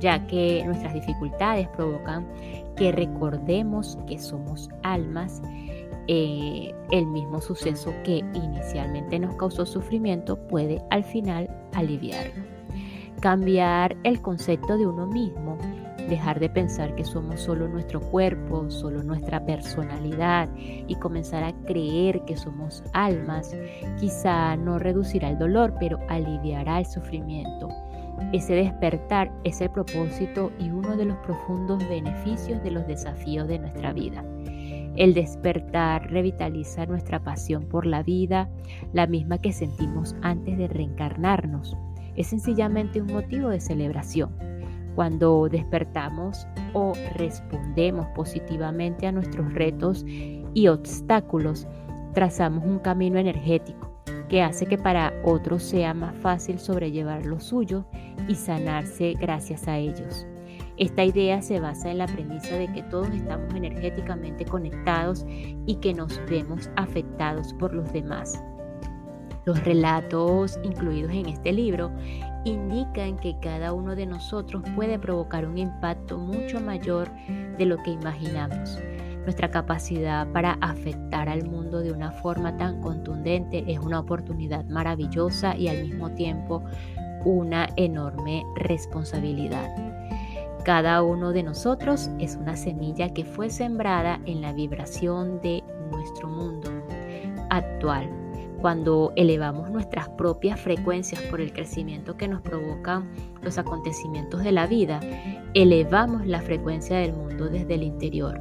ya 0.00 0.26
que 0.26 0.62
nuestras 0.64 0.94
dificultades 0.94 1.68
provocan 1.68 2.26
que 2.76 2.90
recordemos 2.90 3.98
que 4.06 4.18
somos 4.18 4.68
almas, 4.82 5.42
eh, 6.12 6.74
el 6.90 7.06
mismo 7.06 7.40
suceso 7.40 7.94
que 8.02 8.18
inicialmente 8.34 9.20
nos 9.20 9.36
causó 9.36 9.64
sufrimiento 9.64 10.36
puede 10.48 10.82
al 10.90 11.04
final 11.04 11.48
aliviarlo. 11.72 12.42
Cambiar 13.20 13.96
el 14.02 14.20
concepto 14.20 14.76
de 14.76 14.88
uno 14.88 15.06
mismo, 15.06 15.56
dejar 16.08 16.40
de 16.40 16.50
pensar 16.50 16.96
que 16.96 17.04
somos 17.04 17.40
solo 17.40 17.68
nuestro 17.68 18.00
cuerpo, 18.00 18.68
solo 18.72 19.04
nuestra 19.04 19.46
personalidad 19.46 20.48
y 20.56 20.96
comenzar 20.96 21.44
a 21.44 21.52
creer 21.64 22.24
que 22.24 22.36
somos 22.36 22.82
almas, 22.92 23.54
quizá 24.00 24.56
no 24.56 24.80
reducirá 24.80 25.30
el 25.30 25.38
dolor, 25.38 25.74
pero 25.78 26.00
aliviará 26.08 26.80
el 26.80 26.86
sufrimiento 26.86 27.68
ese 28.32 28.54
despertar 28.54 29.32
es 29.42 29.60
el 29.60 29.70
propósito 29.70 30.52
y 30.60 30.70
uno 30.70 30.96
de 30.96 31.04
los 31.04 31.16
profundos 31.18 31.86
beneficios 31.88 32.62
de 32.62 32.70
los 32.70 32.86
desafíos 32.86 33.48
de 33.48 33.58
nuestra 33.58 33.92
vida. 33.92 34.24
El 34.96 35.14
despertar 35.14 36.10
revitaliza 36.10 36.86
nuestra 36.86 37.22
pasión 37.22 37.64
por 37.64 37.86
la 37.86 38.02
vida, 38.02 38.50
la 38.92 39.06
misma 39.06 39.38
que 39.38 39.52
sentimos 39.52 40.16
antes 40.22 40.58
de 40.58 40.68
reencarnarnos. 40.68 41.76
Es 42.16 42.28
sencillamente 42.28 43.00
un 43.00 43.12
motivo 43.12 43.48
de 43.48 43.60
celebración. 43.60 44.30
Cuando 44.94 45.48
despertamos 45.48 46.46
o 46.74 46.92
respondemos 47.16 48.06
positivamente 48.14 49.06
a 49.06 49.12
nuestros 49.12 49.52
retos 49.54 50.04
y 50.06 50.66
obstáculos, 50.68 51.66
trazamos 52.12 52.64
un 52.64 52.80
camino 52.80 53.18
energético 53.18 53.90
que 54.28 54.42
hace 54.42 54.66
que 54.66 54.78
para 54.78 55.12
otros 55.24 55.62
sea 55.62 55.92
más 55.92 56.14
fácil 56.16 56.58
sobrellevar 56.58 57.26
lo 57.26 57.40
suyo 57.40 57.84
y 58.28 58.36
sanarse 58.36 59.14
gracias 59.18 59.66
a 59.66 59.76
ellos. 59.78 60.26
Esta 60.80 61.04
idea 61.04 61.42
se 61.42 61.60
basa 61.60 61.90
en 61.90 61.98
la 61.98 62.06
premisa 62.06 62.56
de 62.56 62.72
que 62.72 62.82
todos 62.84 63.10
estamos 63.10 63.54
energéticamente 63.54 64.46
conectados 64.46 65.26
y 65.66 65.74
que 65.74 65.92
nos 65.92 66.18
vemos 66.24 66.70
afectados 66.76 67.52
por 67.52 67.74
los 67.74 67.92
demás. 67.92 68.42
Los 69.44 69.62
relatos 69.62 70.58
incluidos 70.62 71.12
en 71.12 71.26
este 71.26 71.52
libro 71.52 71.92
indican 72.46 73.18
que 73.18 73.36
cada 73.42 73.74
uno 73.74 73.94
de 73.94 74.06
nosotros 74.06 74.62
puede 74.74 74.98
provocar 74.98 75.46
un 75.46 75.58
impacto 75.58 76.16
mucho 76.16 76.62
mayor 76.62 77.10
de 77.58 77.66
lo 77.66 77.76
que 77.82 77.90
imaginamos. 77.90 78.78
Nuestra 79.24 79.50
capacidad 79.50 80.26
para 80.32 80.52
afectar 80.62 81.28
al 81.28 81.44
mundo 81.44 81.80
de 81.80 81.92
una 81.92 82.10
forma 82.10 82.56
tan 82.56 82.80
contundente 82.80 83.70
es 83.70 83.78
una 83.78 84.00
oportunidad 84.00 84.64
maravillosa 84.64 85.54
y 85.58 85.68
al 85.68 85.82
mismo 85.82 86.10
tiempo 86.12 86.64
una 87.26 87.68
enorme 87.76 88.44
responsabilidad. 88.56 89.89
Cada 90.64 91.02
uno 91.02 91.32
de 91.32 91.42
nosotros 91.42 92.10
es 92.18 92.36
una 92.36 92.56
semilla 92.56 93.14
que 93.14 93.24
fue 93.24 93.50
sembrada 93.50 94.20
en 94.26 94.42
la 94.42 94.52
vibración 94.52 95.40
de 95.40 95.64
nuestro 95.90 96.28
mundo 96.28 96.70
actual. 97.48 98.10
Cuando 98.60 99.12
elevamos 99.16 99.70
nuestras 99.70 100.10
propias 100.10 100.60
frecuencias 100.60 101.22
por 101.22 101.40
el 101.40 101.52
crecimiento 101.52 102.18
que 102.18 102.28
nos 102.28 102.42
provocan 102.42 103.10
los 103.42 103.56
acontecimientos 103.56 104.44
de 104.44 104.52
la 104.52 104.66
vida, 104.66 105.00
elevamos 105.54 106.26
la 106.26 106.42
frecuencia 106.42 106.98
del 106.98 107.14
mundo 107.14 107.48
desde 107.48 107.74
el 107.74 107.82
interior 107.82 108.38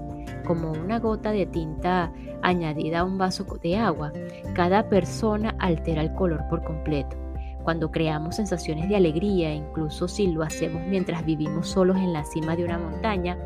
como 0.49 0.71
una 0.71 0.97
gota 0.97 1.31
de 1.31 1.45
tinta 1.45 2.11
añadida 2.41 3.01
a 3.01 3.03
un 3.03 3.19
vaso 3.19 3.45
de 3.61 3.77
agua, 3.77 4.11
cada 4.55 4.89
persona 4.89 5.55
altera 5.59 6.01
el 6.01 6.11
color 6.15 6.41
por 6.49 6.63
completo. 6.63 7.28
Cuando 7.69 7.91
creamos 7.91 8.37
sensaciones 8.37 8.89
de 8.89 8.95
alegría, 8.95 9.53
incluso 9.53 10.07
si 10.07 10.25
lo 10.25 10.41
hacemos 10.41 10.81
mientras 10.87 11.23
vivimos 11.23 11.67
solos 11.67 11.97
en 11.97 12.13
la 12.13 12.25
cima 12.25 12.55
de 12.55 12.63
una 12.63 12.79
montaña, 12.79 13.37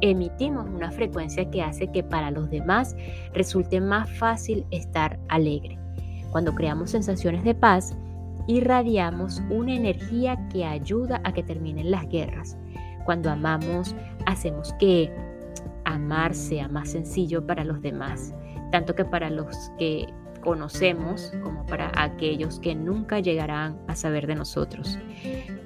emitimos 0.00 0.68
una 0.68 0.92
frecuencia 0.92 1.50
que 1.50 1.60
hace 1.60 1.88
que 1.88 2.04
para 2.04 2.30
los 2.30 2.48
demás 2.50 2.94
resulte 3.32 3.80
más 3.80 4.08
fácil 4.08 4.64
estar 4.70 5.18
alegre. 5.28 5.76
Cuando 6.30 6.54
creamos 6.54 6.90
sensaciones 6.90 7.42
de 7.42 7.56
paz, 7.56 7.96
irradiamos 8.46 9.42
una 9.50 9.74
energía 9.74 10.38
que 10.50 10.64
ayuda 10.64 11.20
a 11.24 11.32
que 11.32 11.42
terminen 11.42 11.90
las 11.90 12.08
guerras. 12.08 12.56
Cuando 13.04 13.28
amamos, 13.28 13.96
hacemos 14.26 14.72
que 14.74 15.12
amar 15.84 16.32
sea 16.32 16.68
más 16.68 16.90
sencillo 16.90 17.44
para 17.44 17.64
los 17.64 17.82
demás, 17.82 18.32
tanto 18.70 18.94
que 18.94 19.04
para 19.04 19.30
los 19.30 19.72
que 19.80 20.06
conocemos 20.44 21.32
como 21.42 21.64
para 21.66 21.90
aquellos 21.96 22.60
que 22.60 22.74
nunca 22.74 23.18
llegarán 23.18 23.78
a 23.88 23.96
saber 23.96 24.26
de 24.26 24.34
nosotros. 24.34 24.98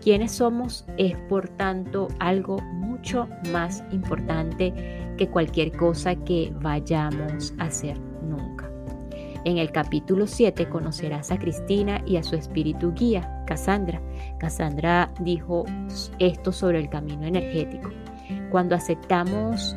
Quienes 0.01 0.33
somos 0.33 0.87
es 0.97 1.17
por 1.29 1.49
tanto 1.49 2.09
algo 2.21 2.59
mucho 2.63 3.29
más 3.53 3.83
importante 3.91 4.73
que 5.19 5.29
cualquier 5.29 5.73
cosa 5.73 6.15
que 6.15 6.53
vayamos 6.61 7.53
a 7.59 7.65
hacer 7.65 7.99
nunca. 8.23 8.71
En 9.45 9.59
el 9.59 9.71
capítulo 9.73 10.27
7 10.27 10.69
conocerás 10.69 11.31
a 11.31 11.39
Cristina 11.39 12.03
y 12.07 12.17
a 12.17 12.23
su 12.23 12.37
espíritu 12.37 12.93
guía, 12.93 13.43
Cassandra. 13.47 14.01
Cassandra 14.39 15.13
dijo 15.21 15.65
esto 16.19 16.53
sobre 16.53 16.79
el 16.79 16.89
camino 16.89 17.25
energético. 17.27 17.91
Cuando 18.51 18.75
aceptamos 18.75 19.77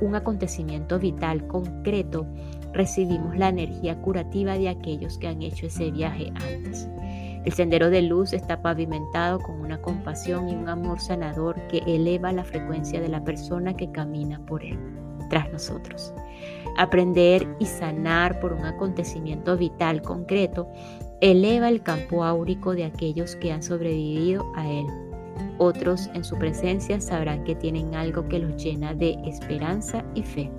un 0.00 0.14
acontecimiento 0.14 0.98
vital 0.98 1.46
concreto, 1.46 2.26
recibimos 2.72 3.36
la 3.36 3.48
energía 3.48 4.00
curativa 4.00 4.56
de 4.56 4.68
aquellos 4.68 5.18
que 5.18 5.28
han 5.28 5.42
hecho 5.42 5.66
ese 5.66 5.90
viaje 5.90 6.32
antes. 6.34 6.88
El 7.44 7.52
sendero 7.52 7.90
de 7.90 8.02
luz 8.02 8.32
está 8.32 8.60
pavimentado 8.60 9.38
con 9.40 9.60
una 9.60 9.80
compasión 9.80 10.48
y 10.48 10.54
un 10.54 10.68
amor 10.68 11.00
sanador 11.00 11.56
que 11.68 11.78
eleva 11.86 12.32
la 12.32 12.44
frecuencia 12.44 13.00
de 13.00 13.08
la 13.08 13.24
persona 13.24 13.74
que 13.74 13.90
camina 13.90 14.44
por 14.44 14.62
él, 14.62 14.78
tras 15.30 15.50
nosotros. 15.50 16.12
Aprender 16.76 17.48
y 17.58 17.66
sanar 17.66 18.40
por 18.40 18.52
un 18.52 18.64
acontecimiento 18.64 19.56
vital 19.56 20.02
concreto 20.02 20.68
eleva 21.20 21.68
el 21.68 21.82
campo 21.82 22.24
áurico 22.24 22.74
de 22.74 22.84
aquellos 22.84 23.36
que 23.36 23.52
han 23.52 23.62
sobrevivido 23.62 24.44
a 24.54 24.68
él 24.68 24.86
otros 25.58 26.08
en 26.14 26.24
su 26.24 26.38
presencia 26.38 27.00
sabrán 27.02 27.44
que 27.44 27.54
tienen 27.54 27.94
algo 27.94 28.26
que 28.28 28.38
los 28.38 28.62
llena 28.62 28.94
de 28.94 29.18
esperanza 29.26 30.02
y 30.14 30.22
fe. 30.22 30.50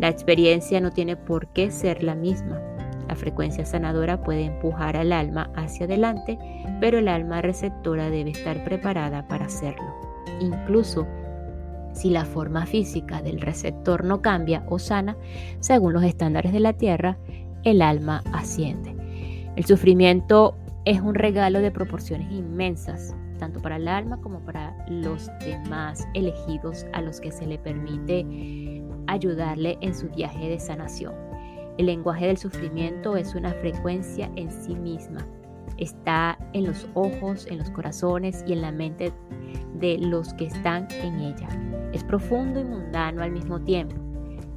La 0.00 0.08
experiencia 0.08 0.80
no 0.80 0.90
tiene 0.90 1.16
por 1.16 1.48
qué 1.48 1.70
ser 1.70 2.02
la 2.02 2.14
misma. 2.14 2.58
La 3.06 3.16
frecuencia 3.16 3.66
sanadora 3.66 4.22
puede 4.22 4.44
empujar 4.46 4.96
al 4.96 5.12
alma 5.12 5.50
hacia 5.56 5.84
adelante, 5.84 6.38
pero 6.80 6.98
el 6.98 7.08
alma 7.08 7.42
receptora 7.42 8.08
debe 8.08 8.30
estar 8.30 8.64
preparada 8.64 9.28
para 9.28 9.46
hacerlo. 9.46 9.94
Incluso 10.40 11.06
si 11.92 12.08
la 12.08 12.24
forma 12.24 12.64
física 12.64 13.20
del 13.20 13.42
receptor 13.42 14.04
no 14.04 14.22
cambia 14.22 14.64
o 14.68 14.78
sana, 14.78 15.16
según 15.58 15.92
los 15.92 16.04
estándares 16.04 16.52
de 16.52 16.60
la 16.60 16.72
Tierra, 16.72 17.18
el 17.64 17.82
alma 17.82 18.22
asciende. 18.32 18.94
El 19.56 19.66
sufrimiento 19.66 20.56
es 20.86 21.00
un 21.02 21.14
regalo 21.14 21.60
de 21.60 21.70
proporciones 21.70 22.32
inmensas, 22.32 23.14
tanto 23.38 23.60
para 23.60 23.76
el 23.76 23.88
alma 23.88 24.18
como 24.20 24.40
para 24.40 24.74
los 24.88 25.30
demás 25.40 26.06
elegidos 26.14 26.86
a 26.92 27.02
los 27.02 27.20
que 27.20 27.32
se 27.32 27.46
le 27.46 27.58
permite 27.58 28.24
ayudarle 29.10 29.78
en 29.80 29.94
su 29.94 30.08
viaje 30.08 30.48
de 30.48 30.60
sanación. 30.60 31.14
El 31.78 31.86
lenguaje 31.86 32.26
del 32.26 32.36
sufrimiento 32.36 33.16
es 33.16 33.34
una 33.34 33.52
frecuencia 33.54 34.30
en 34.36 34.50
sí 34.50 34.74
misma. 34.74 35.26
Está 35.78 36.38
en 36.52 36.66
los 36.66 36.86
ojos, 36.94 37.46
en 37.46 37.58
los 37.58 37.70
corazones 37.70 38.44
y 38.46 38.52
en 38.52 38.62
la 38.62 38.72
mente 38.72 39.12
de 39.74 39.98
los 39.98 40.34
que 40.34 40.46
están 40.46 40.88
en 40.90 41.20
ella. 41.20 41.48
Es 41.92 42.04
profundo 42.04 42.60
y 42.60 42.64
mundano 42.64 43.22
al 43.22 43.32
mismo 43.32 43.60
tiempo. 43.60 43.96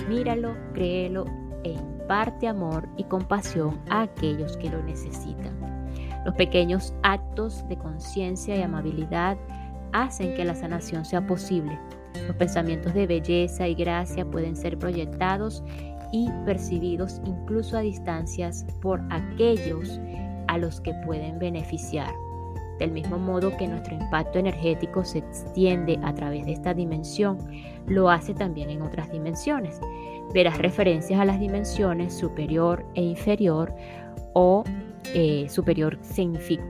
Míralo, 0.10 0.56
créelo 0.74 1.26
e 1.64 1.72
imparte 1.72 2.48
amor 2.48 2.88
y 2.98 3.06
compasión 3.06 3.80
a 3.90 4.02
aquellos 4.02 4.58
que 4.58 4.70
lo 4.70 4.84
necesitan. 4.84 5.58
Los 6.26 6.36
pequeños 6.36 6.94
actos 7.04 7.68
de 7.70 7.78
conciencia 7.78 8.56
y 8.56 8.62
amabilidad 8.62 9.38
hacen 9.94 10.36
que 10.36 10.44
la 10.44 10.56
sanación 10.56 11.06
sea 11.06 11.26
posible. 11.26 11.80
Los 12.28 12.36
pensamientos 12.36 12.94
de 12.94 13.08
belleza 13.08 13.68
y 13.68 13.76
gracia 13.76 14.26
pueden 14.26 14.56
ser 14.56 14.78
proyectados 14.78 15.64
y 16.12 16.30
percibidos 16.46 17.22
incluso 17.26 17.78
a 17.78 17.82
distancias 17.82 18.66
por 18.82 19.02
aquellos 19.10 20.00
a 20.48 20.58
los 20.58 20.80
que 20.82 20.94
pueden 21.06 21.40
beneficiar. 21.40 22.14
Del 22.80 22.92
mismo 22.92 23.18
modo 23.18 23.56
que 23.58 23.68
nuestro 23.68 23.96
impacto 23.96 24.40
energético 24.40 25.04
se 25.04 25.20
extiende 25.20 26.00
a 26.04 26.14
través 26.14 26.46
de 26.46 26.54
esta 26.54 26.74
dimensión, 26.74 27.38
lo 27.88 28.10
hace 28.10 28.34
también 28.34 28.70
en 28.70 28.82
otras 28.82 29.12
dimensiones. 29.12 29.80
Verás 30.34 30.58
referencias 30.58 31.20
a 31.20 31.26
las 31.26 31.40
dimensiones 31.40 32.14
superior 32.14 32.86
e 32.96 33.02
inferior 33.02 33.74
o 34.34 34.64
eh, 35.14 35.48
superior 35.50 36.00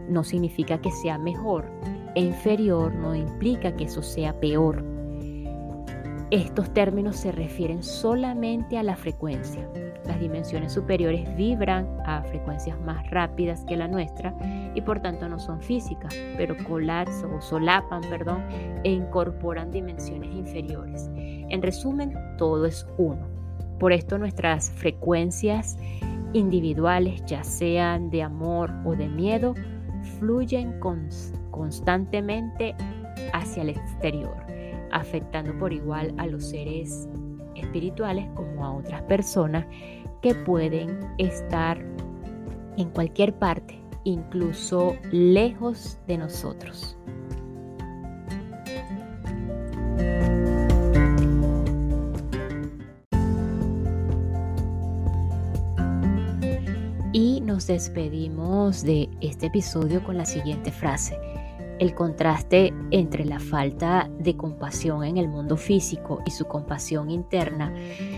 no 0.09 0.23
significa 0.23 0.79
que 0.79 0.91
sea 0.91 1.17
mejor 1.17 1.65
e 2.15 2.21
inferior 2.21 2.93
no 2.93 3.15
implica 3.15 3.75
que 3.75 3.85
eso 3.85 4.03
sea 4.03 4.39
peor. 4.39 4.92
Estos 6.33 6.73
términos 6.73 7.17
se 7.17 7.31
refieren 7.31 7.83
solamente 7.83 8.79
a 8.79 8.81
la 8.81 8.95
frecuencia. 8.95 9.69
Las 10.07 10.19
dimensiones 10.19 10.73
superiores 10.73 11.29
vibran 11.35 11.87
a 12.07 12.23
frecuencias 12.23 12.81
más 12.81 13.07
rápidas 13.11 13.63
que 13.65 13.77
la 13.77 13.87
nuestra 13.87 14.35
y 14.73 14.81
por 14.81 14.99
tanto 14.99 15.29
no 15.29 15.37
son 15.37 15.61
físicas, 15.61 16.11
pero 16.35 16.55
colapsan 16.67 17.33
o 17.33 17.39
solapan, 17.39 18.01
perdón, 18.09 18.41
e 18.83 18.89
incorporan 18.89 19.69
dimensiones 19.69 20.33
inferiores. 20.33 21.07
En 21.15 21.61
resumen, 21.61 22.15
todo 22.39 22.65
es 22.65 22.87
uno. 22.97 23.27
Por 23.77 23.93
esto 23.93 24.17
nuestras 24.17 24.71
frecuencias 24.71 25.77
individuales, 26.33 27.23
ya 27.27 27.43
sean 27.43 28.09
de 28.09 28.23
amor 28.23 28.71
o 28.85 28.95
de 28.95 29.07
miedo, 29.07 29.53
fluyen 30.17 30.79
constantemente 31.51 32.73
hacia 33.33 33.61
el 33.61 33.69
exterior 33.69 34.42
afectando 34.93 35.57
por 35.57 35.73
igual 35.73 36.13
a 36.17 36.27
los 36.27 36.49
seres 36.49 37.09
espirituales 37.55 38.27
como 38.35 38.65
a 38.65 38.73
otras 38.73 39.01
personas 39.03 39.65
que 40.21 40.33
pueden 40.33 40.99
estar 41.17 41.83
en 42.77 42.89
cualquier 42.89 43.33
parte, 43.37 43.79
incluso 44.03 44.95
lejos 45.11 45.99
de 46.07 46.17
nosotros. 46.17 46.97
Y 57.11 57.41
nos 57.41 57.67
despedimos 57.67 58.83
de 58.83 59.07
este 59.21 59.47
episodio 59.47 60.03
con 60.03 60.17
la 60.17 60.25
siguiente 60.25 60.71
frase. 60.71 61.15
El 61.79 61.95
contraste 61.95 62.73
entre 62.91 63.25
la 63.25 63.39
falta 63.39 64.09
de 64.19 64.37
compasión 64.37 65.03
en 65.03 65.17
el 65.17 65.27
mundo 65.27 65.57
físico 65.57 66.21
y 66.25 66.31
su 66.31 66.45
compasión 66.45 67.09
interna 67.09 67.73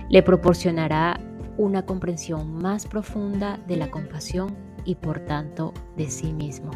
le 0.10 0.22
proporcionará 0.24 1.20
una 1.58 1.86
comprensión 1.86 2.54
más 2.54 2.86
profunda 2.86 3.60
de 3.68 3.78
la 3.78 3.90
compasión 3.90 4.56
y 4.84 4.96
por 4.96 5.20
tanto 5.22 5.74
de 5.96 6.10
sí 6.10 6.34
mismo. 6.34 6.72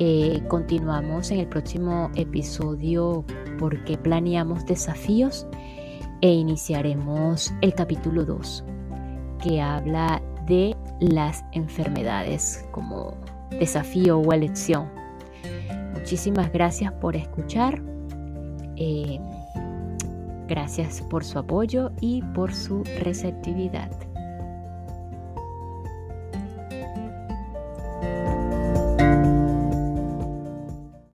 Eh, 0.00 0.42
continuamos 0.48 1.30
en 1.32 1.40
el 1.40 1.48
próximo 1.48 2.10
episodio 2.14 3.24
porque 3.58 3.98
planeamos 3.98 4.64
desafíos 4.64 5.46
e 6.20 6.30
iniciaremos 6.30 7.52
el 7.62 7.74
capítulo 7.74 8.24
2 8.24 8.64
que 9.42 9.60
habla 9.60 10.22
de 10.46 10.76
las 11.00 11.44
enfermedades 11.52 12.64
como 12.70 13.14
desafío 13.58 14.18
o 14.18 14.32
elección 14.32 14.88
Muchísimas 15.94 16.52
gracias 16.52 16.92
por 16.92 17.16
escuchar. 17.16 17.82
Eh, 18.76 19.18
gracias 20.46 21.02
por 21.02 21.24
su 21.24 21.38
apoyo 21.38 21.90
y 22.00 22.22
por 22.34 22.54
su 22.54 22.84
receptividad. 23.00 23.90